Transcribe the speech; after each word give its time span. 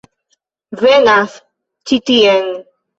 Venas 0.85 1.37
ĉi 1.93 2.03
tien! 2.11 2.55